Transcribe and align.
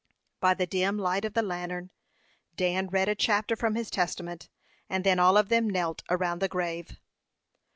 By 0.39 0.55
the 0.55 0.65
dim 0.65 0.97
light 0.97 1.25
of 1.25 1.35
the 1.35 1.43
lantern, 1.43 1.91
Dan 2.55 2.87
read 2.87 3.07
a 3.07 3.13
chapter 3.13 3.55
from 3.55 3.75
his 3.75 3.91
Testament, 3.91 4.49
and 4.89 5.03
then 5.03 5.19
all 5.19 5.37
of 5.37 5.49
them 5.49 5.69
knelt 5.69 6.01
around 6.09 6.39
the 6.39 6.47
grave. 6.47 6.97